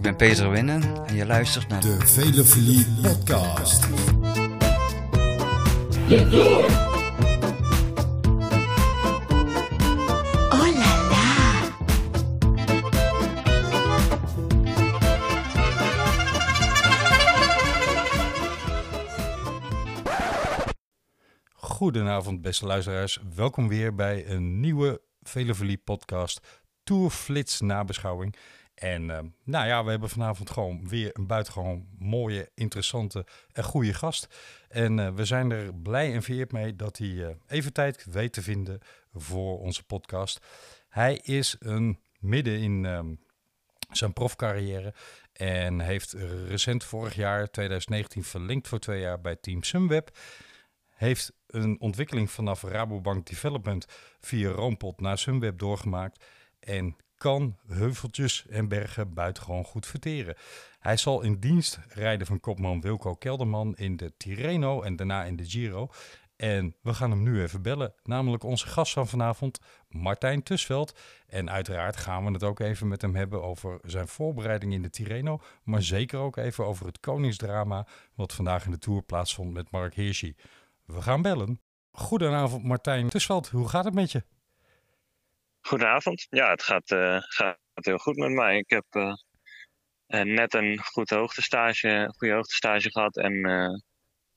[0.00, 3.84] ik ben Peter Winnen en je luistert naar De Velofilie Podcast.
[10.50, 11.30] Oh là là
[21.54, 23.18] Goedenavond, beste luisteraars.
[23.34, 26.40] Welkom weer bij een nieuwe Velofilie podcast
[26.82, 28.36] Tourflits nabeschouwing.
[28.80, 33.94] En eh, nou ja, we hebben vanavond gewoon weer een buitengewoon mooie, interessante en goede
[33.94, 34.26] gast.
[34.68, 38.32] En eh, we zijn er blij en vereerd mee dat hij eh, even tijd weet
[38.32, 38.80] te vinden
[39.12, 40.46] voor onze podcast.
[40.88, 43.14] Hij is een midden in ehm,
[43.90, 44.94] zijn profcarrière
[45.32, 46.12] en heeft
[46.46, 50.10] recent vorig jaar, 2019, verlengd voor twee jaar bij Team Sunweb
[50.94, 53.86] heeft een ontwikkeling vanaf Rabobank Development
[54.20, 56.24] via Roompot naar Sunweb doorgemaakt
[56.60, 60.34] en kan heuveltjes en bergen buitengewoon goed verteren.
[60.78, 65.36] Hij zal in dienst rijden van kopman Wilco Kelderman in de Tirreno en daarna in
[65.36, 65.88] de Giro.
[66.36, 69.58] En we gaan hem nu even bellen, namelijk onze gast van vanavond,
[69.88, 70.98] Martijn Tusveld.
[71.26, 74.90] En uiteraard gaan we het ook even met hem hebben over zijn voorbereiding in de
[74.90, 79.70] Tirreno, maar zeker ook even over het koningsdrama wat vandaag in de Tour plaatsvond met
[79.70, 80.36] Mark Hirschi.
[80.84, 81.60] We gaan bellen.
[81.90, 84.22] Goedenavond Martijn Tusveld, hoe gaat het met je?
[85.60, 86.26] Goedenavond.
[86.30, 88.58] Ja, het gaat, eh, gaat heel goed met mij.
[88.58, 89.12] Ik heb eh,
[90.06, 93.16] eh, net een goed hoogtestage, goede hoogtestage gehad.
[93.16, 93.40] En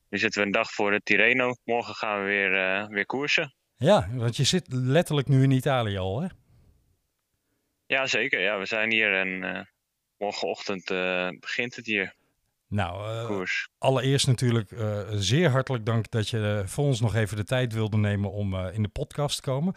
[0.10, 1.56] nu zitten we een dag voor de Tirreno.
[1.64, 3.56] Morgen gaan we weer, weer koersen.
[3.76, 6.28] Ja, want je zit letterlijk nu in Italië al, hè?
[7.86, 8.40] Ja, zeker.
[8.40, 9.68] Ja, we zijn hier en
[10.18, 10.86] morgenochtend
[11.40, 12.16] begint het hier.
[12.68, 13.46] Nou,
[13.78, 14.70] allereerst natuurlijk
[15.10, 18.84] zeer hartelijk dank dat je voor ons nog even de tijd wilde nemen om in
[18.84, 19.76] de podcast te komen.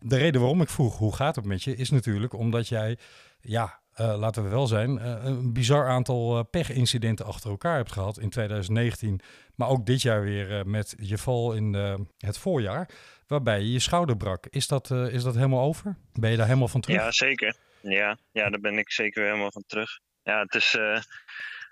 [0.00, 2.98] De reden waarom ik vroeg hoe gaat het met je is natuurlijk omdat jij,
[3.40, 7.92] ja, eh, laten we wel zijn, eh, een bizar aantal eh, pechincidenten achter elkaar hebt
[7.92, 9.20] gehad in 2019.
[9.54, 11.74] Maar ook dit jaar weer met je val in
[12.18, 12.88] het voorjaar,
[13.26, 14.46] waarbij je je schouder brak.
[14.46, 15.96] Is dat, is dat helemaal over?
[16.12, 17.00] Ben je daar helemaal van terug?
[17.00, 17.56] Ja, zeker.
[17.80, 20.00] Ja, ja, daar ben ik zeker weer helemaal van terug.
[20.22, 20.78] Ja, het is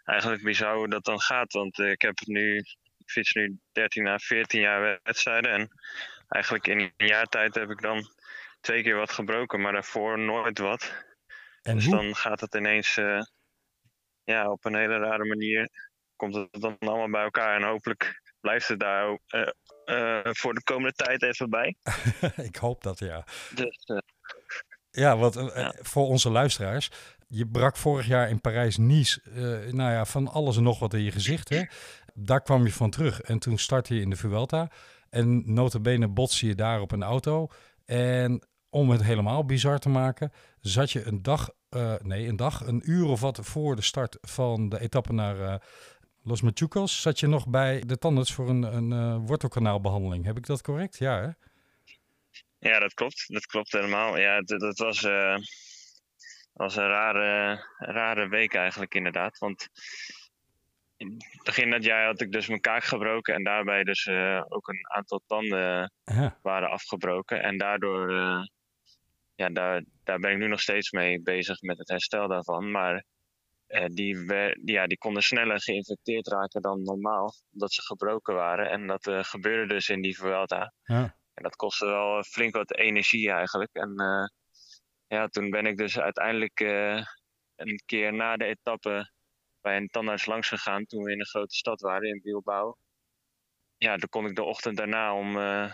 [0.05, 1.53] eigenlijk bizar hoe dat dan gaat.
[1.53, 2.57] Want ik heb het nu,
[2.99, 5.51] ik fiets nu 13 à 14 jaar wedstrijden.
[5.51, 5.69] En
[6.29, 8.11] eigenlijk in een jaar tijd heb ik dan
[8.65, 11.05] twee keer wat gebroken, maar daarvoor nooit wat.
[11.63, 11.95] en Dus hoe?
[11.97, 13.21] dan gaat het ineens eh,
[14.25, 15.69] ja, op een hele rare manier.
[16.17, 17.57] Komt het dan allemaal bij elkaar.
[17.57, 21.77] En hopelijk blijft het daar ook, eh, voor de komende tijd even bij.
[22.51, 23.27] ik hoop dat, ja.
[23.55, 23.85] Dus
[24.91, 25.75] Ja, want Ja.
[25.83, 26.91] voor onze luisteraars,
[27.29, 29.21] je brak vorig jaar in Parijs-Nice,
[29.73, 31.63] nou ja, van alles en nog wat in je gezicht, hè?
[32.15, 34.71] Daar kwam je van terug en toen startte je in de Vuelta
[35.11, 37.49] en notabene botste je daar op een auto
[37.85, 42.67] en om het helemaal bizar te maken, zat je een dag, eh, nee, een dag,
[42.67, 45.55] een uur of wat voor de start van de etappe naar eh,
[46.23, 50.25] Los Machucos, zat je nog bij de tandarts voor een, een eh, wortelkanaalbehandeling.
[50.25, 50.99] Heb ik dat correct?
[50.99, 51.29] Ja, hè?
[52.71, 53.25] ja, dat klopt.
[53.33, 54.19] Dat klopt helemaal.
[54.19, 55.01] Ja, dat, dat was,
[56.53, 59.39] was een rare, rare week eigenlijk inderdaad.
[59.39, 59.69] Want
[60.97, 63.35] in begin dat jaar had ik dus mijn kaak gebroken.
[63.35, 64.09] En daarbij dus
[64.49, 66.39] ook een aantal tanden Ja.
[66.43, 67.43] waren afgebroken.
[67.43, 68.13] En daardoor,
[69.35, 72.71] ja, daar, daar ben ik nu nog steeds mee bezig met het herstel daarvan.
[72.71, 73.05] Maar
[73.67, 74.35] eh, die,
[74.65, 78.71] ja, die konden sneller geïnfecteerd raken dan normaal, omdat ze gebroken waren.
[78.71, 80.73] En dat eh, gebeurde dus in die Vuelta.
[80.83, 81.17] Ja.
[81.35, 83.75] En dat kostte wel flink wat energie eigenlijk.
[83.75, 84.27] En eh,
[85.07, 87.05] ja, toen ben ik dus uiteindelijk eh,
[87.57, 89.13] een keer na de etappe
[89.61, 92.77] bij een tandarts langs gegaan toen we in een grote stad waren in Bilbao.
[93.77, 95.73] Ja, toen kon ik de ochtend daarna om, eh,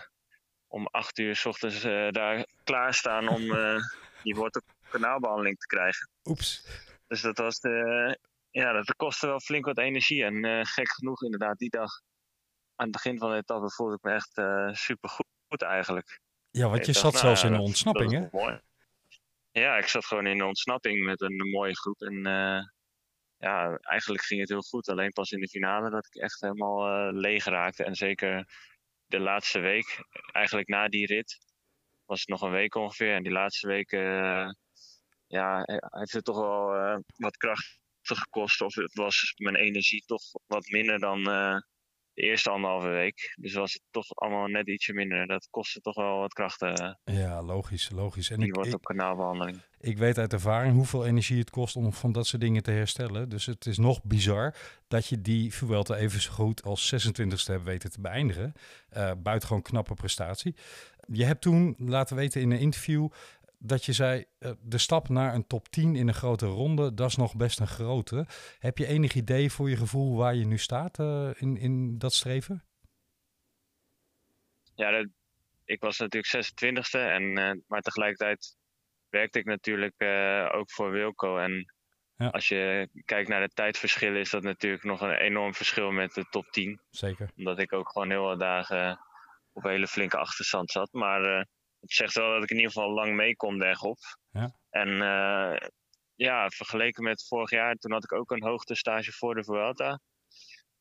[0.71, 3.77] om acht uur s ochtends eh, daar klaarstaan om eh,
[4.23, 6.09] die wortelkanaalbehandeling te krijgen.
[6.23, 6.67] Oeps.
[7.07, 8.17] Dus dat was de,
[8.49, 10.23] ja, dat kostte wel flink wat energie.
[10.23, 12.01] En eh, gek genoeg inderdaad, die dag
[12.75, 14.41] aan het begin van de etappe voelde ik me echt
[14.77, 16.19] super goed eigenlijk.
[16.51, 18.27] Ja, want je dacht, zat nou, zelfs in een ontsnapping, hè?
[18.31, 18.61] mooi.
[19.51, 22.01] Ja, ik zat gewoon in een ontsnapping met een mooie groep.
[22.01, 22.63] En eh,
[23.37, 24.89] ja, eigenlijk ging het heel goed.
[24.89, 27.83] Alleen pas in de finale dat ik echt helemaal eh, leeg raakte.
[27.83, 28.47] En zeker
[29.11, 31.37] de laatste week, eigenlijk na die rit,
[32.05, 33.15] was het nog een week ongeveer.
[33.15, 34.49] En die laatste week, eh,
[35.27, 38.61] ja, heeft het toch wel eh, wat krachten gekost.
[38.61, 41.57] Of het was mijn energie toch wat minder dan eh,
[42.13, 43.33] de eerste anderhalve week.
[43.39, 45.27] Dus was het toch allemaal net ietsje minder.
[45.27, 46.99] Dat kostte toch wel wat krachten.
[47.03, 48.29] Ja, logisch, logisch.
[48.29, 49.61] En die ik, wordt op kanaalbehandeling.
[49.79, 53.29] ik weet uit ervaring hoeveel energie het kost om van dat soort dingen te herstellen.
[53.29, 54.55] Dus het is nog bizar
[54.87, 58.53] dat je die Vuelta even zo goed als 26e hebt weten te beëindigen.
[58.89, 60.55] Eh buitengewoon knappe prestatie.
[61.07, 63.09] Je hebt toen laten weten in een interview
[63.63, 67.09] dat je zei, eh, de stap naar een top 10 in een grote ronde, dat
[67.09, 68.25] is nog best een grote.
[68.59, 72.13] Heb je enig idee voor je gevoel waar je nu staat eh, in, in dat
[72.13, 72.63] streven?
[74.75, 75.07] Ja, dat,
[75.65, 78.57] ik was natuurlijk 26e, en, eh, maar tegelijkertijd
[79.09, 80.03] werkte ik natuurlijk
[80.53, 81.37] ook voor Wilco.
[81.37, 81.73] En
[82.17, 82.27] Ja.
[82.27, 86.25] als je kijkt naar de tijdverschillen, is dat natuurlijk nog een enorm verschil met de
[86.29, 86.81] top 10.
[86.89, 87.29] Zeker.
[87.35, 88.99] Omdat ik ook gewoon heel wat dagen
[89.53, 90.93] op hele flinke achterstand zat.
[90.93, 91.47] Maar
[91.81, 93.97] het zegt wel dat ik in ieder geval lang mee kon bergop.
[94.31, 94.55] Ja.
[94.69, 95.67] En eh,
[96.15, 99.99] ja, vergeleken met vorig jaar, toen had ik ook een hoogtestage voor de Vuelta.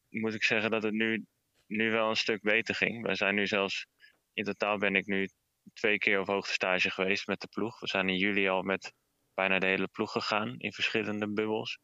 [0.08, 1.24] Moet ik zeggen dat het nu,
[1.66, 3.06] nu wel een stuk beter ging.
[3.06, 3.86] We zijn nu zelfs,
[4.32, 5.28] in totaal ben ik nu
[5.72, 7.80] twee keer op hoogtestage geweest met de ploeg.
[7.80, 8.92] We zijn in juli al met
[9.34, 11.78] bijna de hele ploeg gegaan in verschillende bubbels.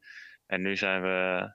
[0.47, 1.55] En nu zijn we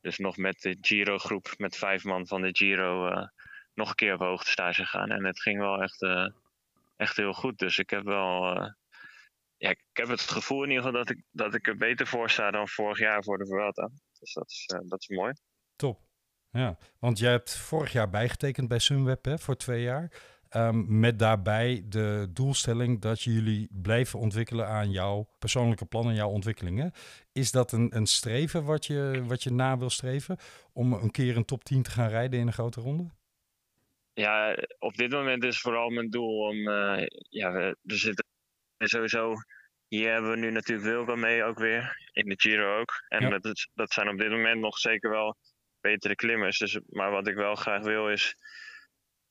[0.00, 3.28] dus nog met de Giro-groep, met vijf man van de Giro, eh,
[3.74, 5.10] nog een keer op hoogtestage gegaan.
[5.10, 6.26] En het ging wel echt, eh,
[6.96, 7.58] echt heel goed.
[7.58, 8.56] Dus ik heb wel.
[8.56, 8.70] eh,
[9.56, 12.30] ja, ik heb het gevoel in ieder geval dat ik, dat ik er beter voor
[12.30, 13.90] sta dan vorig jaar voor de Vuelta.
[14.18, 15.32] Dus dat is, eh, dat is mooi.
[15.76, 16.00] Top.
[16.50, 20.12] Ja, want jij hebt vorig jaar bijgetekend bij Sunweb hè, voor twee jaar.
[20.48, 26.28] Ehm, met daarbij de doelstelling dat jullie blijven ontwikkelen aan jouw persoonlijke plannen en jouw
[26.28, 26.92] ontwikkelingen.
[27.32, 30.36] Is dat een, een streven wat je, wat je na wil streven?
[30.72, 33.10] Om een keer een top 10 te gaan rijden in een grote ronde?
[34.16, 36.68] Ja, op dit moment is vooral mijn doel om.
[36.68, 38.24] eh, ja, we, er zitten
[38.78, 39.34] sowieso.
[39.88, 42.08] Hier hebben we nu natuurlijk Wilco mee ook weer.
[42.12, 42.92] In de Giro ook.
[43.08, 43.28] En Ja.
[43.28, 45.36] dat, is, dat zijn op dit moment nog zeker wel
[45.80, 46.58] betere klimmers.
[46.58, 48.34] Dus, maar wat ik wel graag wil is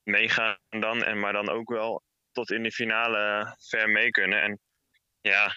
[0.02, 1.02] meegaan dan.
[1.04, 2.02] En maar dan ook wel
[2.32, 4.42] tot in de finale ver mee kunnen.
[4.42, 4.60] En
[5.20, 5.50] ja,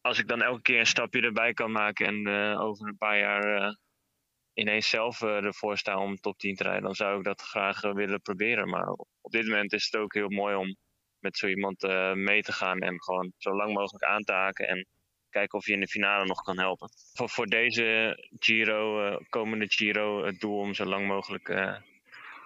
[0.00, 2.06] als ik dan elke keer een stapje erbij kan maken.
[2.06, 3.74] En eh, over een paar jaar eh,
[4.60, 7.82] ineens zelf eh, ervoor sta om top 10 te rijden, dan zou ik dat graag
[7.82, 8.68] eh, willen proberen.
[8.68, 8.88] Maar
[9.20, 10.76] op dit moment is het ook heel mooi om
[11.18, 14.68] met zo iemand eh, mee te gaan en gewoon zo lang mogelijk aan te haken
[14.68, 14.86] en
[15.30, 16.90] kijken of je in de finale nog kan helpen.
[17.12, 21.44] Voor, deze Giro, komende Giro, het doel om zo lang mogelijk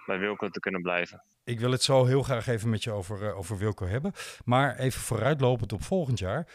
[0.05, 1.23] bij Wilco te kunnen blijven.
[1.43, 4.11] Ik wil het zo heel graag even met je over, over Wilco hebben.
[4.43, 6.47] Maar even vooruitlopend op volgend jaar.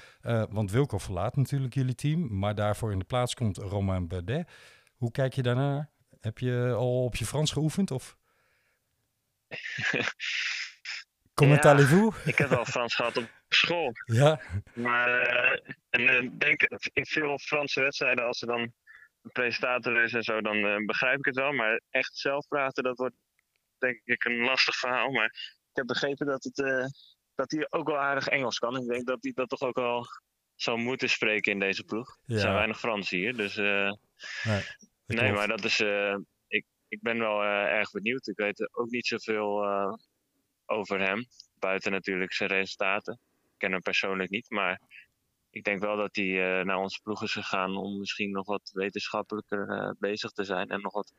[0.50, 2.38] want Wilco verlaat natuurlijk jullie team.
[2.38, 4.48] Maar daarvoor in de plaats komt Romain Bardet.
[5.00, 5.90] Hoe kijk je daarnaar?
[6.20, 7.90] Heb je al op je Frans geoefend?
[7.90, 8.16] Of
[11.34, 11.70] comment Ja.
[11.70, 12.24] allez-vous?
[12.24, 13.92] Ik heb wel Frans gehad op school.
[14.20, 14.40] Ja,
[14.74, 16.62] Maar eh, en, eh, denk
[16.92, 21.18] in veel Franse wedstrijden, als er dan een presentator is en zo, dan eh, begrijp
[21.18, 21.52] ik het wel.
[21.52, 23.16] Maar echt zelf praten, dat wordt
[23.78, 25.10] denk ik een lastig verhaal.
[25.10, 25.24] Maar
[25.70, 26.56] ik heb begrepen dat, het,
[27.34, 28.76] dat hij ook wel aardig Engels kan.
[28.76, 30.06] Ik denk dat hij dat toch ook wel
[30.54, 32.08] zou moeten spreken in deze ploeg.
[32.26, 32.56] Er zijn ja.
[32.56, 34.64] weinig Fransen hier, dus Nee,
[35.14, 35.38] nee, klopt.
[35.38, 35.80] maar dat is.
[35.80, 36.16] eh,
[36.48, 38.26] ik, ik ben wel eh, erg benieuwd.
[38.26, 39.92] Ik weet ook niet zoveel eh,
[40.66, 41.26] over hem.
[41.58, 43.12] Buiten natuurlijk zijn resultaten.
[43.42, 44.50] Ik ken hem persoonlijk niet.
[44.50, 44.80] Maar
[45.50, 49.94] ik denk wel dat hij naar onze ploeg is gegaan om misschien nog wat wetenschappelijker
[49.98, 50.68] bezig te zijn.
[50.68, 51.12] En nog wat,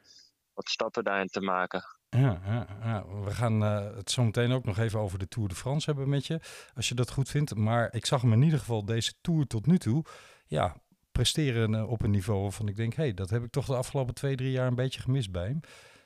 [0.53, 1.83] wat stappen daarin te maken.
[2.09, 3.05] Ja, ja, ja.
[3.23, 6.25] we gaan het zo meteen ook nog even over de Tour de France hebben met
[6.27, 6.39] je,
[6.75, 7.55] als je dat goed vindt.
[7.55, 10.05] Maar ik zag hem in ieder geval deze Tour tot nu toe,
[10.47, 10.75] ja,
[11.11, 13.75] presteren eh, op een niveau waarvan ik denk, hé, hey, dat heb ik toch de
[13.75, 15.59] afgelopen twee, drie jaar een beetje gemist bij hem.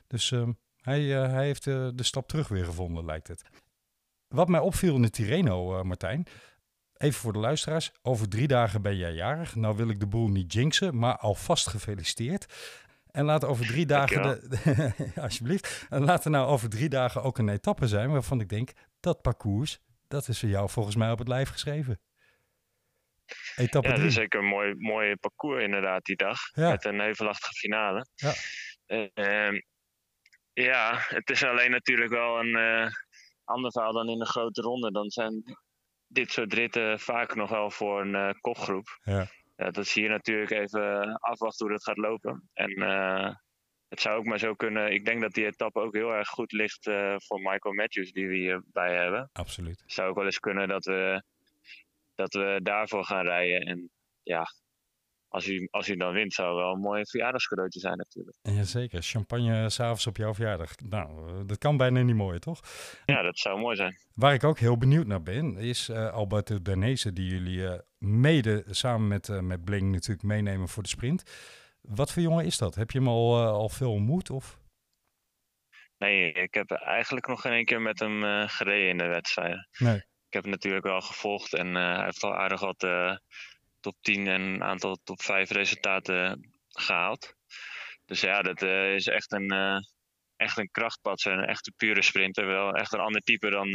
[0.06, 0.50] Dus ehm,
[0.86, 3.42] hij, eh, hij heeft eh, de stap terug weer gevonden, lijkt het.
[4.28, 6.26] Wat mij opviel in de Tirreno, eh, Martijn,
[6.96, 9.54] even voor de luisteraars, over drie dagen ben jij jarig.
[9.54, 12.46] Nou wil ik de boel niet jinxen, maar alvast gefeliciteerd.
[13.10, 17.38] En laat over drie dagen, de, alsjeblieft, en laat er nou over drie dagen ook
[17.38, 21.18] een etappe zijn waarvan ik denk, dat parcours, dat is voor jou volgens mij op
[21.18, 22.00] het lijf geschreven.
[23.56, 26.38] Etappe Ja, dat is zeker een mooi, mooi parcours inderdaad die dag.
[26.52, 26.70] Ja.
[26.70, 28.06] Met een heuvelachtige finale.
[28.14, 28.32] Ja.
[28.86, 29.60] Eh, ehm,
[30.64, 32.90] ja, het is alleen natuurlijk wel een eh,
[33.44, 34.92] ander verhaal dan in de grote ronde.
[34.92, 35.42] Dan zijn
[36.06, 38.98] dit soort ritten vaak nog wel voor een eh, kopgroep.
[39.02, 39.26] Ja.
[39.56, 42.50] Ja, dat zie je natuurlijk even afwachten hoe dat gaat lopen.
[42.52, 43.34] En eh,
[43.88, 44.92] het zou ook maar zo kunnen.
[44.92, 46.84] Ik denk dat die etappe ook heel erg goed ligt
[47.16, 49.30] voor Michael Matthews, die we hierbij hebben.
[49.32, 49.80] Absoluut.
[49.80, 51.22] Het zou ook wel eens kunnen dat we,
[52.16, 53.60] dat we daarvoor gaan rijden.
[53.60, 53.90] En
[54.22, 54.46] ja,
[55.28, 58.36] als u, als u dan wint, zou wel een mooi verjaardagscadeautje zijn natuurlijk.
[58.42, 60.76] En Jazeker, champagne s'avonds op jouw verjaardag.
[60.88, 62.60] Nou, eh, dat kan bijna niet mooier, toch?
[63.04, 63.96] Ja, dat zou mooi zijn.
[64.14, 68.64] Waar ik ook heel benieuwd naar ben, is eh Alberto Danese, die jullie eh, mede
[68.66, 71.22] samen met, eh, met Bling natuurlijk meenemen voor de sprint.
[71.88, 72.74] Wat voor jongen is dat?
[72.74, 74.30] Heb je hem al, eh, al veel ontmoet?
[74.30, 74.58] Of?
[75.98, 79.68] Nee, ik heb eigenlijk nog geen één keer met hem eh, gereden in de wedstrijden.
[79.78, 80.02] Nee.
[80.36, 83.16] Ik heb hem natuurlijk wel gevolgd en eh, hij heeft al aardig wat eh,
[83.80, 87.34] top 10 en een aantal top 5 resultaten gehaald.
[88.04, 89.52] Dus ja, dat eh, is echt een,
[90.36, 92.46] echt een krachtpatser, een echte pure sprinter.
[92.46, 93.68] Wel echt een ander type dan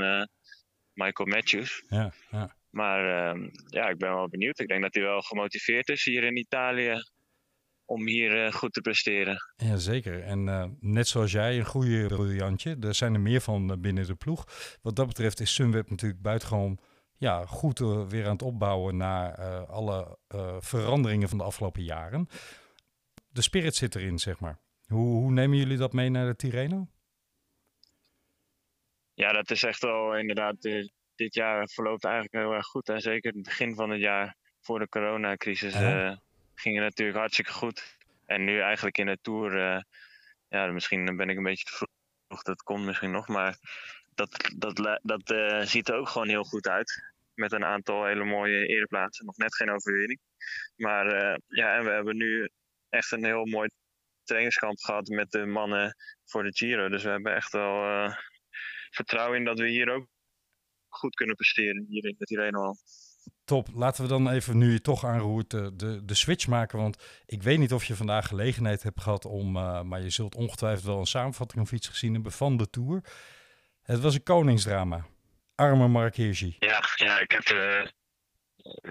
[0.93, 1.83] Michael Matthews.
[1.89, 2.55] Ja, ja.
[2.69, 4.59] Maar ehm, ja, ik ben wel benieuwd.
[4.59, 7.03] Ik denk dat hij wel gemotiveerd is hier in Italië
[7.91, 9.37] om hier eh, goed te presteren.
[9.55, 10.23] Ja, zeker.
[10.23, 12.77] En eh, net zoals jij, een goede briljantje.
[12.81, 14.45] Er zijn er meer van eh, binnen de ploeg.
[14.81, 16.79] Wat dat betreft is Sunweb natuurlijk buitengewoon
[17.17, 17.79] ja, goed
[18.09, 20.17] weer aan het opbouwen na alle
[20.59, 22.27] veranderingen van de afgelopen jaren.
[23.29, 24.59] De spirit zit erin, zeg maar.
[24.87, 26.87] Hoe, hoe nemen jullie dat mee naar de Tirreno?
[29.13, 30.61] Ja, dat is echt wel inderdaad.
[31.15, 32.89] dit jaar verloopt eigenlijk heel erg goed.
[32.89, 35.73] En zeker het begin van het jaar voor de coronacrisis
[36.61, 37.97] ging het natuurlijk hartstikke goed.
[38.25, 39.81] En nu eigenlijk in de Tour, eh,
[40.49, 43.27] ja, misschien ben ik een beetje te vroeg, dat komt misschien nog.
[43.27, 43.57] Maar
[44.15, 47.03] dat, dat, dat eh, ziet er ook gewoon heel goed uit.
[47.33, 49.25] Met een aantal hele mooie ereplaatsen.
[49.25, 50.19] Nog net geen overwinning.
[50.75, 52.49] Maar eh, ja, en we hebben nu
[52.89, 53.69] echt een heel mooi
[54.23, 56.89] trainingskamp gehad met de mannen voor de Giro.
[56.89, 58.09] Dus we hebben echt wel
[58.89, 60.07] vertrouwen in dat we hier ook
[60.87, 61.85] goed kunnen presteren.
[61.89, 62.77] Hier in de Tirreno al.
[63.45, 63.67] Top.
[63.73, 66.79] Laten we dan even, nu je toch aanroert, de, de, de switch maken.
[66.79, 70.35] Want ik weet niet of je vandaag gelegenheid hebt gehad om, eh, maar je zult
[70.35, 73.01] ongetwijfeld wel een samenvatting of iets gezien hebben van de Tour.
[73.81, 75.05] Het was een koningsdrama.
[75.55, 76.55] Arme Mark Hirschi.
[76.59, 77.85] Ja, ja ik heb, eh,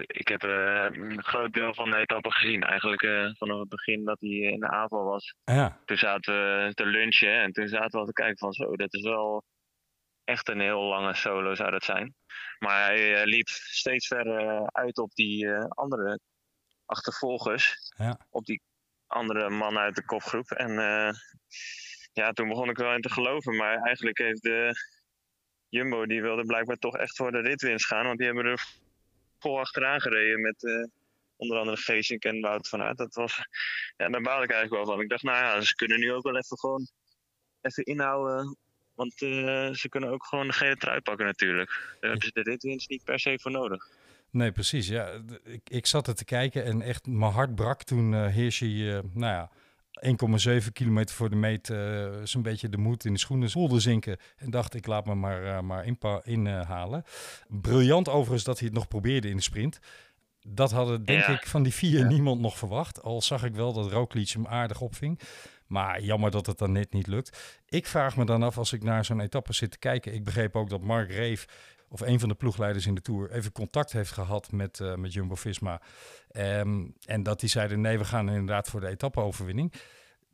[0.07, 2.63] ik heb eh, een groot deel van de etappe gezien.
[2.63, 5.35] Eigenlijk eh, vanaf het begin dat hij in de aanval was.
[5.43, 8.75] Ja, Toen zaten we te lunchen en toen zaten we al te kijken van zo,
[8.75, 9.43] dat is wel
[10.31, 12.15] echt een heel lange solo zou dat zijn.
[12.59, 16.19] Maar hij eh, liep steeds verder eh, uit op die eh, andere
[16.85, 17.75] achtervolgers.
[17.97, 18.19] Ja.
[18.29, 18.61] Op die
[19.07, 20.51] andere man uit de kopgroep.
[20.51, 20.71] En
[22.13, 23.55] ja, toen begon ik wel in te geloven.
[23.55, 24.73] Maar eigenlijk heeft de
[25.69, 28.05] Jumbo, die wilde blijkbaar toch echt voor de ritwinst gaan.
[28.05, 28.65] Want die hebben er
[29.39, 30.89] vol achteraan gereden met
[31.35, 32.97] onder andere Geesink en Wout van Aert.
[32.97, 33.37] Dat was,
[33.97, 35.03] ja, daar baalde ik eigenlijk wel van.
[35.03, 36.87] Ik dacht, nou ja, ze kunnen nu ook wel even gewoon
[37.61, 38.57] even inhouden.
[39.01, 41.69] Want eh, ze kunnen ook gewoon de gele trui pakken natuurlijk.
[41.99, 43.87] Daar hebben ze de ritwinst niet per se voor nodig.
[44.29, 44.87] nee, precies.
[44.87, 45.09] Ja,
[45.43, 49.33] ik, ik zat er te kijken en echt mijn hart brak toen Hirschi, eh, nou
[49.33, 49.51] ja,
[50.61, 51.65] 1,7 kilometer voor de meet
[52.23, 54.17] zo'n beetje de moed in de schoenen voelde zinken.
[54.37, 55.85] En dacht, ik laat me maar, maar
[56.23, 57.03] inhalen.
[57.47, 59.79] Briljant overigens dat hij het nog probeerde in de sprint.
[60.47, 61.33] Dat hadden denk Ja.
[61.33, 62.07] ik van die vier Ja.
[62.07, 63.01] niemand nog verwacht.
[63.01, 65.19] Al zag ik wel dat Roglic hem aardig opving.
[65.71, 67.61] Maar jammer dat het dan net niet lukt.
[67.69, 70.13] Ik vraag me dan af als ik naar zo'n etappe zit te kijken.
[70.13, 71.45] Ik begreep ook dat Mark Reef,
[71.89, 75.13] of een van de ploegleiders in de Tour, even contact heeft gehad met, eh, met
[75.13, 75.81] Jumbo-Visma.
[76.31, 79.73] Ehm, en dat die zeiden, nee, we gaan inderdaad voor de etappe-overwinning.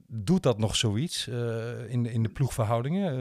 [0.07, 3.19] Doet dat nog zoiets eh, in, de, in de ploegverhoudingen?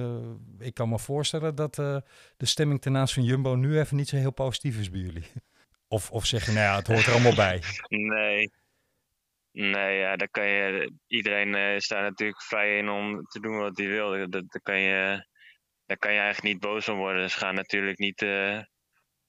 [0.61, 2.03] Eh, ik kan me voorstellen dat de
[2.39, 5.27] stemming ten aanzien van Jumbo nu even niet zo heel positief is bij jullie.
[5.89, 7.63] Of, of zeg je, nou ja, het hoort er allemaal bij.
[7.89, 8.51] Nee.
[9.57, 13.59] Nee, ja, daar kan je, iedereen eh, is daar natuurlijk vrij in om te doen
[13.59, 14.11] wat hij wil.
[14.11, 15.27] Dat, dat kan je,
[15.87, 17.31] daar kan je eigenlijk niet boos om worden.
[17.31, 18.61] Ze gaan natuurlijk niet eh,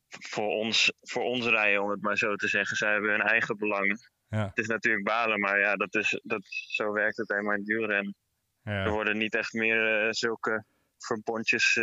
[0.08, 2.78] voor, ons, voor ons rijden, om het maar zo te zeggen.
[2.78, 3.98] Zij hebben hun eigen belangen.
[4.28, 4.46] Ja.
[4.48, 7.68] Het is natuurlijk balen, maar ja, dat is, dat, zo werkt het helemaal in het
[7.68, 8.16] wielrennen.
[8.64, 8.90] Er Ja.
[8.90, 10.66] worden niet echt meer eh, zulke
[10.98, 11.80] verbondjes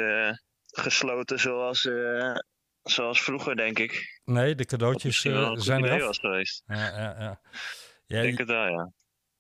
[0.67, 1.89] gesloten zoals,
[2.83, 4.21] zoals vroeger, denk ik.
[4.25, 6.63] Nee, de cadeautjes zijn geweest.
[6.67, 7.41] Ja, ja, ja.
[8.07, 8.93] Ja, Ik denk het wel, ja.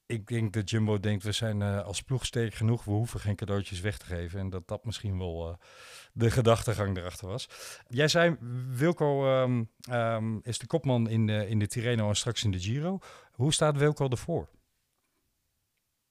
[0.06, 3.36] ik denk dat Jumbo denkt, we zijn eh, als ploeg sterk genoeg, we hoeven geen
[3.36, 4.40] cadeautjes weg te geven.
[4.40, 5.66] En dat dat misschien wel eh,
[6.12, 7.48] de gedachtegang erachter was.
[7.88, 8.36] Jij zei,
[8.68, 12.60] Wilco ehm, ehm, is de kopman in de, in de Tirreno en straks in de
[12.60, 12.98] Giro.
[13.32, 14.48] Hoe staat Wilco ervoor?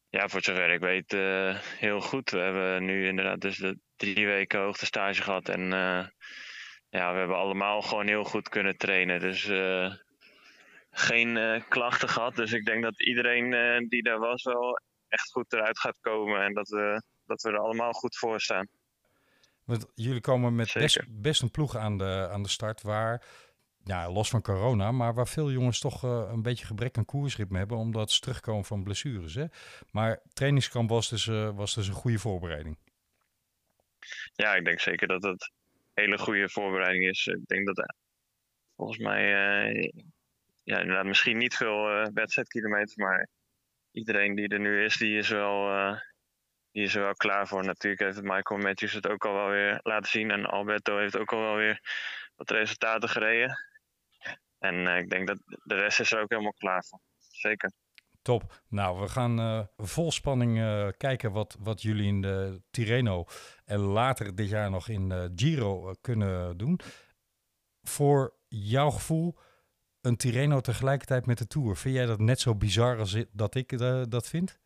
[0.10, 2.30] Ja, voor zover ik weet, eh, heel goed.
[2.30, 5.50] We hebben nu inderdaad dus de drie weken hoogtestage gehad.
[5.50, 5.62] En
[6.90, 9.20] ja, we hebben allemaal gewoon heel goed kunnen trainen.
[9.20, 9.46] Dus
[10.94, 12.36] geen eh, klachten gehad.
[12.36, 16.42] Dus ik denk dat iedereen eh, die daar was wel echt goed eruit gaat komen.
[16.42, 18.68] En dat we, dat we er allemaal goed voor staan.
[19.64, 20.74] Want jullie komen met
[21.10, 23.26] best, een ploeg aan de, aan de start waar,
[23.84, 27.58] ja, los van corona, maar waar veel jongens toch eh, een beetje gebrek aan koersritme
[27.58, 29.36] hebben, omdat ze terugkomen van blessures.
[29.36, 29.46] Hè?
[29.92, 32.78] Maar trainingskamp was dus, was dus een goede voorbereiding.
[34.34, 35.52] Ja, ik denk zeker dat het
[35.94, 37.28] een hele goede voorbereiding is.
[37.28, 37.94] Ik denk dat
[38.76, 39.94] volgens mij,
[40.64, 43.30] ja, inderdaad, misschien niet veel eh, wedstrijdkilometers, maar
[43.92, 46.00] iedereen die er nu is, die is, wel, eh,
[46.72, 47.64] die is wel klaar voor.
[47.64, 51.34] Natuurlijk heeft Michael Matthews het ook al wel weer laten zien en Alberto heeft ook
[51.34, 51.80] al wel weer
[52.36, 53.58] wat resultaten gereden.
[54.60, 57.00] En eh, ik denk dat de rest is er ook helemaal klaar voor.
[57.18, 57.72] Zeker.
[58.22, 58.62] Top.
[58.70, 60.56] Nou, we gaan vol spanning
[60.98, 63.26] kijken wat, wat jullie in de Tirreno
[63.66, 66.80] en later dit jaar nog in Giro kunnen doen.
[67.82, 69.38] Voor jouw gevoel,
[70.04, 71.78] een Tirreno tegelijkertijd met de Tour.
[71.78, 74.60] Vind jij dat net zo bizar als dat ik eh, dat vind?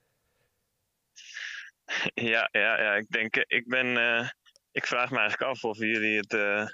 [2.14, 4.30] Ja, ja, ja, ik denk, ik ben, eh,
[4.72, 6.66] ik vraag me eigenlijk af of jullie het eh,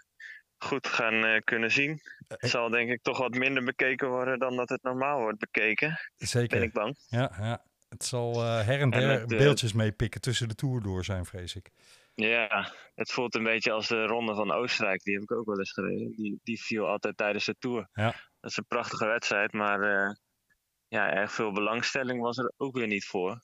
[0.58, 2.00] goed gaan kunnen zien.
[2.28, 6.00] Het zal denk ik toch wat minder bekeken worden dan dat het normaal wordt bekeken.
[6.18, 6.58] Zeker.
[6.58, 6.98] Ben ik bang.
[7.08, 7.66] Ja, ja.
[7.90, 11.70] Het zal her en der het, beeldjes meepikken tussen de Tour door zijn, vrees ik.
[12.14, 15.04] Ja, het voelt een beetje als de ronde van Oostenrijk.
[15.04, 16.12] Die heb ik ook wel eens gereden.
[16.16, 17.90] Die, die viel altijd tijdens de Tour.
[17.94, 18.16] Ja.
[18.44, 20.16] Dat is een prachtige wedstrijd, maar uh,
[20.88, 23.42] ja, erg veel belangstelling was er ook weer niet voor.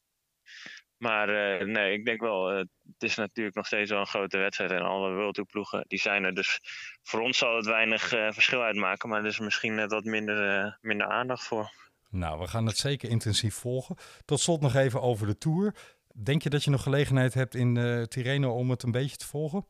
[0.98, 4.38] Maar uh, nee, ik denk wel, uh, het is natuurlijk nog steeds wel een grote
[4.38, 4.72] wedstrijd.
[4.72, 6.34] En alle World ploegen, die zijn er.
[6.34, 6.60] Dus
[7.04, 9.10] voor ons zal het weinig verschil uitmaken.
[9.10, 11.72] Maar er is misschien net wat minder, minder aandacht voor.
[12.10, 13.96] Nou, we gaan het zeker intensief volgen.
[14.26, 15.76] Tot slot nog even over de Tour.
[16.24, 19.66] Denk je dat je nog gelegenheid hebt in Tirreno om het een beetje te volgen?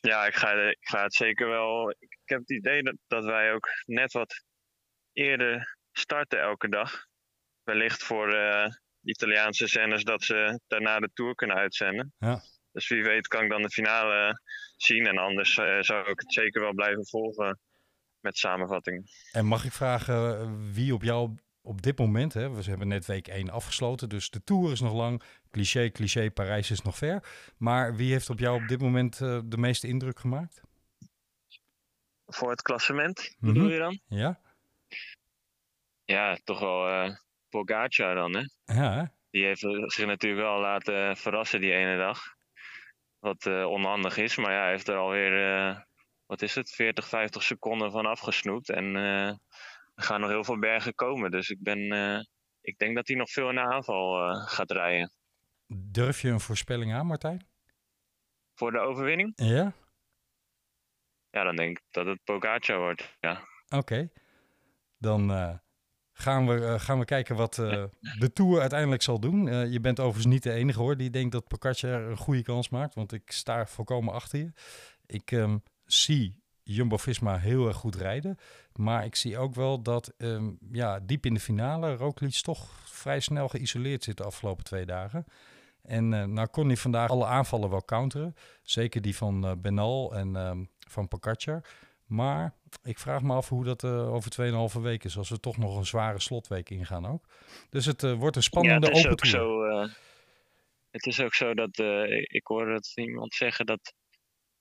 [0.00, 1.90] Ja, ik ga, ik ga het zeker wel.
[1.90, 4.44] Ik heb het idee dat, dat wij ook net wat
[5.12, 7.06] eerder starten elke dag.
[7.62, 8.66] Wellicht voor uh,
[9.02, 12.14] Italiaanse zenders dat ze daarna de Tour kunnen uitzenden.
[12.18, 12.40] Ja.
[12.72, 14.40] Dus wie weet kan ik dan de finale
[14.76, 15.06] zien.
[15.06, 17.58] En anders uh, zou ik het zeker wel blijven volgen
[18.20, 19.04] met samenvattingen.
[19.32, 23.28] En mag ik vragen wie op jou op dit moment, hè, we hebben net week
[23.28, 25.22] 1 afgesloten, dus de Tour is nog lang.
[25.50, 27.22] Cliché, cliché, Parijs is nog ver.
[27.56, 30.62] Maar wie heeft op jou op dit moment uh, de meeste indruk gemaakt?
[32.26, 33.52] Voor het klassement, mm -hmm.
[33.52, 34.00] bedoel je dan?
[34.06, 34.40] Ja.
[36.04, 37.16] Ja, toch wel uh,
[37.48, 38.42] Pogacar dan, hè?
[38.74, 39.12] Ja.
[39.30, 42.34] Die heeft zich natuurlijk wel laten verrassen die ene dag.
[43.18, 45.86] Wat uh, onhandig is, maar ja, hij heeft er alweer,
[46.26, 48.70] wat is het, 40, 50 seconden van afgesnoept.
[48.70, 48.96] En
[50.00, 51.30] er gaan nog heel veel bergen komen.
[51.30, 52.20] Dus ik, ben, uh,
[52.60, 55.12] ik denk dat hij nog veel in de aanval uh, gaat rijden.
[55.74, 57.46] Durf je een voorspelling aan, Martijn?
[58.54, 59.32] Voor de overwinning?
[59.36, 59.72] Ja.
[61.30, 63.32] Ja, dan denk ik dat het Pogacar wordt, ja.
[63.64, 63.76] Oké.
[63.76, 64.10] Okay.
[64.98, 65.54] Dan uh,
[66.12, 69.70] gaan, we, gaan we kijken wat de Tour uiteindelijk zal doen.
[69.70, 72.94] je bent overigens niet de enige hoor die denkt dat Pogacar een goede kans maakt.
[72.94, 74.52] Want ik sta volkomen achter je.
[75.06, 78.38] Ik um, zie Jumbo-Visma heel erg goed rijden.
[78.72, 83.20] Maar ik zie ook wel dat um, ja, diep in de finale Roglic toch vrij
[83.20, 85.24] snel geïsoleerd zit de afgelopen twee dagen.
[85.90, 88.34] En uh, nou kon hij vandaag alle aanvallen wel counteren.
[88.62, 91.64] Zeker die van uh, Benal en um, van Pogacar.
[92.06, 95.16] Maar ik vraag me af hoe dat uh, over 2,5 weken is.
[95.16, 97.24] Als we toch nog een zware slotweek ingaan ook.
[97.70, 99.62] Dus het wordt een spannende ja, het is open ook zo,
[100.90, 101.78] Het is ook zo dat
[102.22, 103.92] ik hoorde dat iemand zeggen dat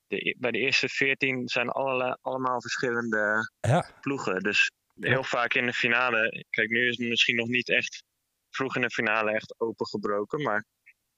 [0.08, 3.92] de, bij de eerste 14 zijn allerlei, allemaal verschillende ja.
[4.02, 4.40] ploegen.
[4.40, 5.24] Dus heel ja.
[5.24, 6.46] vaak in de finale.
[6.50, 8.04] Kijk, nu is het misschien nog niet echt
[8.50, 10.42] vroeg in de finale echt opengebroken.
[10.42, 10.66] Maar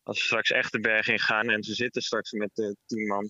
[0.04, 3.08] als we straks echt de berg in gaan en ze zitten straks met de 10
[3.08, 3.30] man.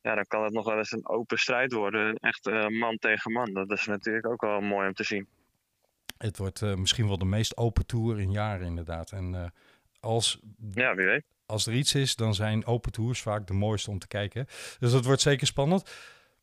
[0.00, 2.14] Ja, dan kan het nog wel eens een open strijd worden.
[2.14, 3.52] Echt uh, man tegen man.
[3.52, 5.28] Dat is natuurlijk ook wel mooi om te zien.
[6.18, 9.12] Het wordt uh, misschien wel de meest open tour in jaren, inderdaad.
[9.12, 9.44] En uh,
[10.00, 10.40] als.
[10.72, 13.98] Ja, wie weet als er iets is, dan zijn open tours vaak de mooiste om
[13.98, 14.46] te kijken.
[14.78, 15.90] Dus dat wordt zeker spannend.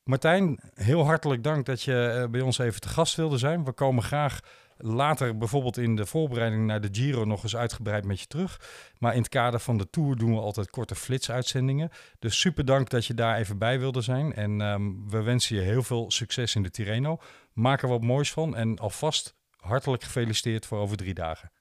[0.04, 3.64] Martijn, heel hartelijk dank dat je bij ons even te gast wilde zijn.
[3.64, 4.40] We komen graag
[4.82, 8.60] later, bijvoorbeeld in de voorbereiding naar de Giro, nog eens uitgebreid met je terug.
[8.98, 11.90] Maar in het kader van de Tour doen we altijd korte flitsuitzendingen.
[12.20, 14.34] Dus super dank dat je daar even bij wilde zijn.
[14.34, 17.18] En um, we wensen je heel veel succes in de Tirreno.
[17.54, 21.52] Maak er wat moois van en alvast hartelijk gefeliciteerd voor over drie dagen.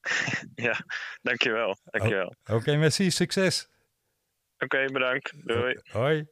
[0.54, 0.84] Ja,
[1.22, 1.76] dankjewel.
[1.84, 2.34] dankjewel.
[2.42, 3.10] Oké, okay, merci.
[3.10, 3.68] Succes.
[4.54, 5.32] Oké, okay, bedankt.
[5.46, 5.80] Doei.
[5.90, 6.26] Hoi.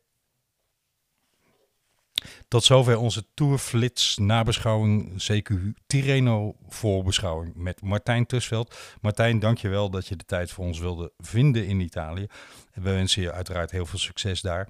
[2.48, 5.54] Tot zover onze Tourflits nabeschouwing CQ
[5.86, 8.76] Tirreno voorbeschouwing met Martijn Tusveld.
[9.00, 12.26] Martijn, dankjewel dat je de tijd voor ons wilde vinden in Italië.
[12.74, 14.68] We wensen je uiteraard heel veel succes daar.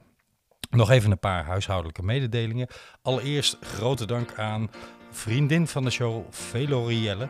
[0.71, 2.69] Nog even een paar huishoudelijke mededelingen.
[3.03, 4.71] Allereerst grote dank aan
[5.11, 7.29] vriendin van de show, Velorielle.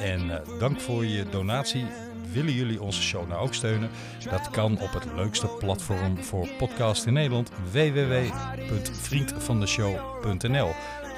[0.00, 1.84] En uh, dank voor je donatie.
[2.32, 3.90] Willen jullie onze show nou ook steunen?
[4.30, 10.70] Dat kan op het leukste platform voor podcast in Nederland, www.vriendvandeshow.nl.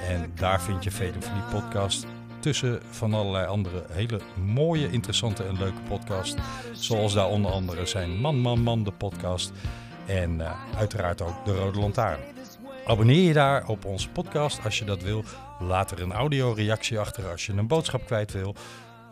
[0.09, 2.07] En daar vind je vele van die podcast
[2.41, 6.43] tussen van allerlei andere hele mooie, interessante en leuke podcasts.
[6.73, 9.53] Zoals daar onder andere zijn Man, Man, Man, de podcast.
[10.07, 12.19] En uh, uiteraard ook de Rode Lantaarn.
[12.89, 15.25] Abonneer je daar op onze podcast als je dat wil.
[15.59, 18.55] Laat er een audioreactie achter als je een boodschap kwijt wil.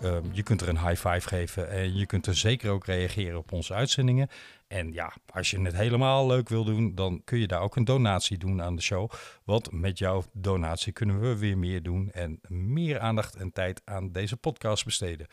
[0.02, 3.38] Uh, je kunt er een high five geven en je kunt er zeker ook reageren
[3.38, 4.28] op onze uitzendingen.
[4.68, 7.84] En ja, als je het helemaal leuk wil doen, dan kun je daar ook een
[7.84, 9.10] donatie doen aan de show.
[9.44, 14.12] Want met jouw donatie kunnen we weer meer doen en meer aandacht en tijd aan
[14.12, 15.26] deze podcast besteden.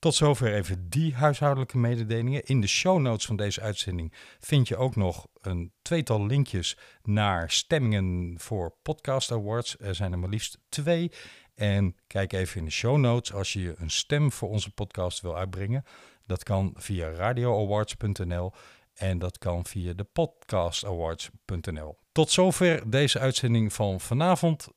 [0.00, 2.44] Tot zover even die huishoudelijke mededelingen.
[2.44, 7.50] In de show notes van deze uitzending vind je ook nog een tweetal linkjes naar
[7.50, 9.76] stemmingen voor Podcast Awards.
[9.78, 11.12] Er zijn er maar liefst twee.
[11.54, 15.36] En kijk even in de show notes als je een stem voor onze podcast wil
[15.36, 15.84] uitbrengen.
[16.26, 18.52] Dat kan via radioawards.nl.
[18.94, 21.98] En dat kan via de podcastawards.nl.
[22.12, 24.68] Tot zover deze uitzending van vanavond.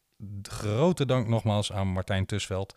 [0.41, 2.75] Grote dank nogmaals aan Martijn Tusveld.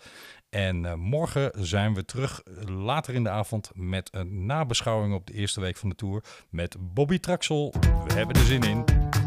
[0.56, 5.32] En eh, morgen zijn we terug later in de avond met een nabeschouwing op de
[5.32, 7.74] eerste week van de tour met Bobby Traxel.
[8.06, 8.84] We hebben er zin in.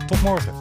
[0.08, 0.54] Tot morgen.